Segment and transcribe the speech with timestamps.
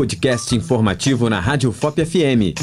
[0.00, 2.56] podcast informativo na Rádio FOP FM.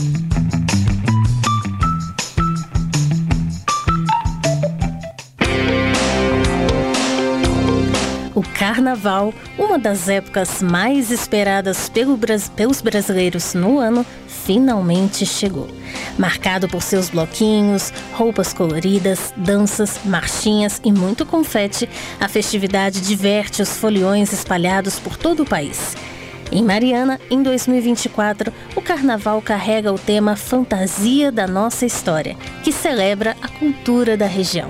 [8.33, 12.17] O Carnaval, uma das épocas mais esperadas pelo,
[12.55, 15.67] pelos brasileiros no ano, finalmente chegou.
[16.17, 21.87] Marcado por seus bloquinhos, roupas coloridas, danças, marchinhas e muito confete,
[22.19, 25.95] a festividade diverte os foliões espalhados por todo o país.
[26.51, 33.35] Em Mariana, em 2024, o carnaval carrega o tema Fantasia da Nossa História, que celebra
[33.41, 34.69] a cultura da região.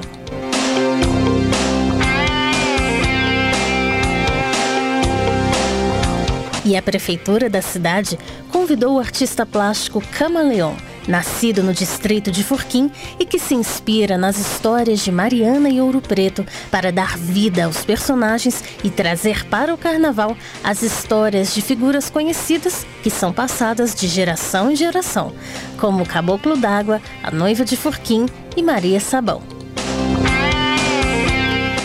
[6.66, 8.20] E a prefeitura da cidade
[8.52, 10.76] convidou o artista plástico Camaleão,
[11.08, 16.02] nascido no distrito de Furquim e que se inspira nas histórias de Mariana e Ouro
[16.02, 22.10] Preto para dar vida aos personagens e trazer para o carnaval as histórias de figuras
[22.10, 25.34] conhecidas que são passadas de geração em geração,
[25.78, 29.42] como o Caboclo d'Água, a Noiva de Furquim e Maria Sabão.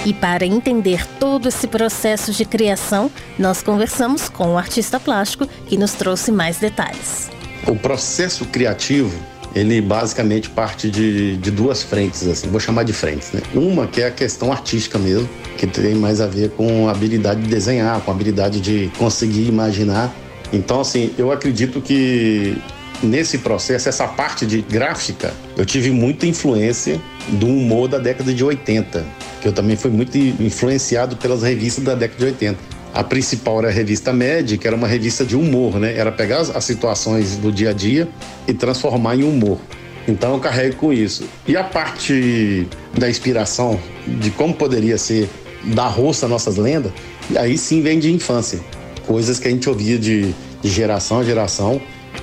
[0.05, 5.77] E para entender todo esse processo de criação, nós conversamos com o artista plástico que
[5.77, 7.31] nos trouxe mais detalhes.
[7.67, 9.13] O processo criativo,
[9.55, 13.41] ele basicamente parte de, de duas frentes, assim, vou chamar de frentes, né?
[13.55, 17.43] Uma que é a questão artística mesmo, que tem mais a ver com a habilidade
[17.43, 20.13] de desenhar, com a habilidade de conseguir imaginar.
[20.53, 22.57] Então, assim, eu acredito que
[23.03, 28.43] nesse processo, essa parte de gráfica, eu tive muita influência do humor da década de
[28.43, 29.05] 80,
[29.41, 32.72] que eu também fui muito influenciado pelas revistas da década de 80.
[32.95, 35.97] A principal era a revista Med, que era uma revista de humor, né?
[35.97, 38.09] Era pegar as situações do dia a dia
[38.47, 39.59] e transformar em humor.
[40.07, 41.25] Então eu carrego com isso.
[41.47, 45.29] E a parte da inspiração de como poderia ser
[45.65, 46.93] da roça nossas lendas,
[47.37, 48.61] aí sim vem de infância.
[49.07, 51.81] Coisas que a gente ouvia de, de geração a geração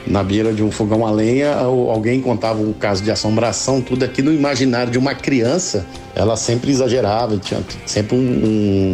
[0.08, 4.22] na beira de um fogão a lenha, alguém contava um caso de assombração, tudo aqui
[4.22, 8.20] no imaginário de uma criança, ela sempre exagerava, tinha sempre um,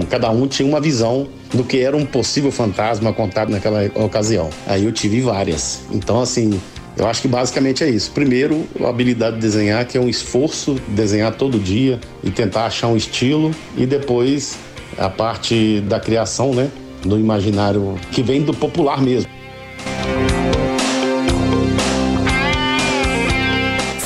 [0.02, 4.50] um, cada um tinha uma visão do que era um possível fantasma contado naquela ocasião.
[4.68, 5.82] Aí eu tive várias.
[5.92, 6.60] Então assim,
[6.98, 8.12] eu acho que basicamente é isso.
[8.12, 12.88] Primeiro, a habilidade de desenhar, que é um esforço, desenhar todo dia e tentar achar
[12.88, 14.58] um estilo, e depois
[14.98, 16.70] a parte da criação, né,
[17.04, 19.30] do imaginário que vem do popular mesmo.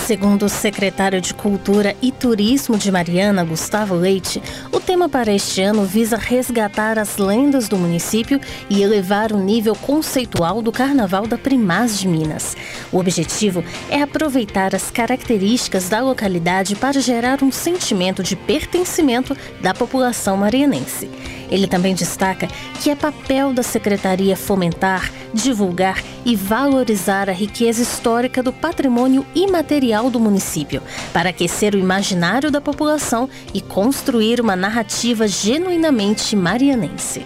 [0.09, 5.61] Segundo o secretário de Cultura e Turismo de Mariana, Gustavo Leite, o tema para este
[5.61, 11.37] ano visa resgatar as lendas do município e elevar o nível conceitual do Carnaval da
[11.37, 12.57] Primaz de Minas.
[12.91, 19.75] O objetivo é aproveitar as características da localidade para gerar um sentimento de pertencimento da
[19.75, 21.07] população marianense.
[21.51, 22.47] Ele também destaca
[22.81, 29.98] que é papel da secretaria fomentar, divulgar e valorizar a riqueza histórica do patrimônio imaterial
[30.07, 37.25] do município, para aquecer o imaginário da população e construir uma narrativa genuinamente marianense.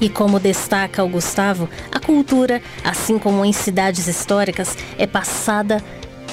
[0.00, 5.82] E como destaca o Gustavo, a cultura, assim como em cidades históricas, é passada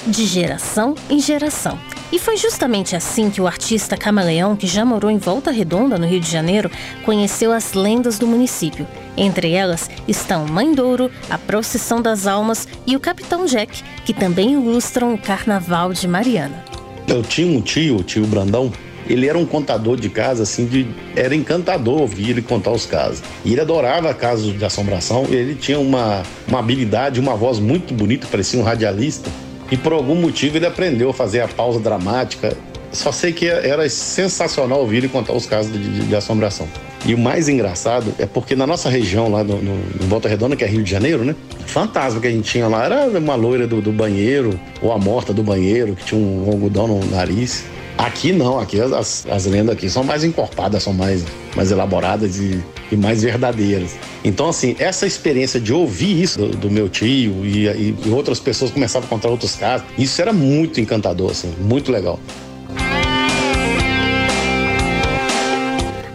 [0.06, 1.76] de geração em geração.
[2.12, 6.06] E foi justamente assim que o artista Camaleão, que já morou em Volta Redonda, no
[6.06, 6.70] Rio de Janeiro,
[7.04, 8.86] conheceu as lendas do município.
[9.16, 14.52] Entre elas estão Mãe Douro, a Procissão das Almas e o Capitão Jack, que também
[14.52, 16.64] ilustram o Carnaval de Mariana.
[17.08, 18.72] Eu tinha um tio, o tio Brandão,
[19.08, 23.22] ele era um contador de casa, assim, de, era encantador ouvir ele contar os casos.
[23.44, 28.26] E ele adorava casos de assombração, ele tinha uma, uma habilidade, uma voz muito bonita,
[28.30, 29.30] parecia um radialista.
[29.70, 32.56] E por algum motivo ele aprendeu a fazer a pausa dramática.
[32.92, 36.68] Só sei que era sensacional ouvir ele contar os casos de, de, de assombração.
[37.04, 40.56] E o mais engraçado é porque na nossa região, lá no, no, no, Volta Redonda,
[40.56, 41.36] que é Rio de Janeiro, né?
[41.64, 44.98] O fantasma que a gente tinha lá era uma loira do, do banheiro, ou a
[44.98, 47.64] morta do banheiro, que tinha um algodão no nariz.
[47.98, 52.62] Aqui não, aqui as, as lendas aqui são mais encorpadas, são mais, mais elaboradas e,
[52.92, 53.96] e mais verdadeiras.
[54.22, 58.70] Então, assim, essa experiência de ouvir isso do, do meu tio e, e, outras pessoas
[58.70, 62.18] começavam a contar outros casos, isso era muito encantador, assim, muito legal.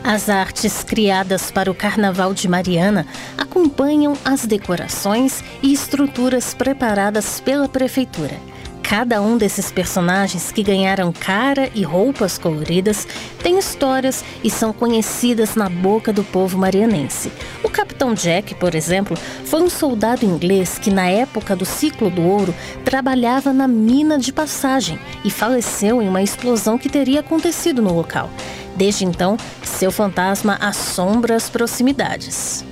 [0.03, 3.05] As artes criadas para o Carnaval de Mariana
[3.37, 8.35] acompanham as decorações e estruturas preparadas pela Prefeitura.
[8.81, 13.07] Cada um desses personagens que ganharam cara e roupas coloridas
[13.41, 17.31] tem histórias e são conhecidas na boca do povo marianense.
[17.63, 19.15] O Capitão Jack, por exemplo,
[19.45, 22.53] foi um soldado inglês que, na época do ciclo do ouro,
[22.83, 28.29] trabalhava na mina de passagem e faleceu em uma explosão que teria acontecido no local.
[28.75, 32.65] Desde então, seu fantasma assombra as proximidades.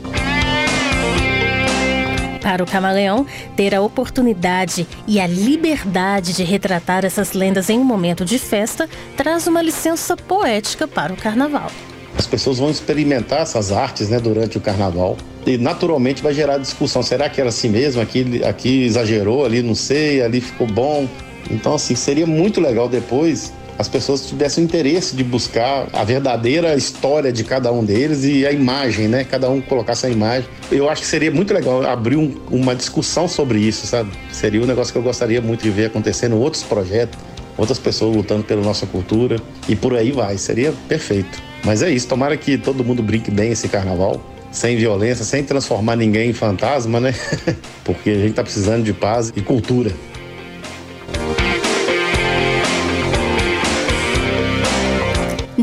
[2.42, 3.26] Para o camaleão,
[3.56, 8.90] ter a oportunidade e a liberdade de retratar essas lendas em um momento de festa
[9.16, 11.70] traz uma licença poética para o carnaval.
[12.18, 17.04] As pessoas vão experimentar essas artes né, durante o carnaval e naturalmente vai gerar discussão.
[17.04, 18.02] Será que era assim mesmo?
[18.02, 21.08] Aqui, aqui exagerou, ali não sei, ali ficou bom.
[21.50, 27.32] Então, assim, seria muito legal depois as pessoas tivessem interesse de buscar a verdadeira história
[27.32, 29.24] de cada um deles e a imagem, né?
[29.24, 30.50] Cada um colocasse a imagem.
[30.70, 34.12] Eu acho que seria muito legal abrir um, uma discussão sobre isso, sabe?
[34.34, 37.18] Seria um negócio que eu gostaria muito de ver acontecendo outros projetos,
[37.58, 39.38] outras pessoas lutando pela nossa cultura
[39.70, 40.38] e por aí vai.
[40.38, 41.42] Seria perfeito.
[41.64, 44.22] Mas é isso, tomara que todo mundo brinque bem esse carnaval,
[44.52, 47.16] sem violência, sem transformar ninguém em fantasma, né?
[47.86, 49.90] Porque a gente tá precisando de paz e cultura.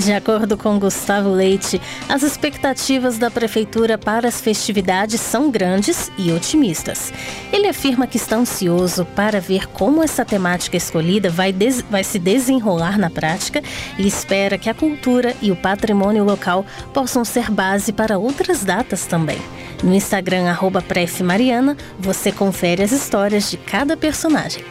[0.07, 6.31] De acordo com Gustavo Leite, as expectativas da prefeitura para as festividades são grandes e
[6.31, 7.13] otimistas.
[7.53, 11.53] Ele afirma que está ansioso para ver como essa temática escolhida vai,
[11.91, 13.61] vai se desenrolar na prática
[13.99, 16.65] e espera que a cultura e o patrimônio local
[16.95, 19.39] possam ser base para outras datas também.
[19.83, 20.85] No Instagram, arroba
[21.25, 24.65] Mariana, você confere as histórias de cada personagem.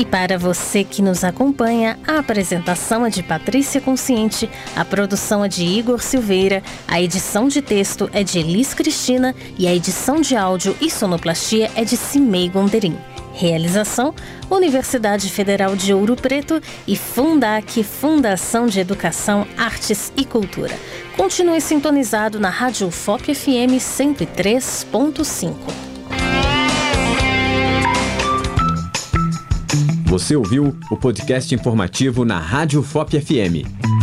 [0.00, 5.48] E para você que nos acompanha, a apresentação é de Patrícia Consciente, a produção é
[5.48, 10.34] de Igor Silveira, a edição de texto é de Elis Cristina e a edição de
[10.34, 12.96] áudio e sonoplastia é de Cimei Gonderim.
[13.34, 14.14] Realização:
[14.50, 20.74] Universidade Federal de Ouro Preto e Fundac, Fundação de Educação, Artes e Cultura.
[21.14, 25.89] Continue sintonizado na Rádio FOP FM 103.5.
[30.10, 33.99] Você ouviu o podcast informativo na Rádio FOP FM.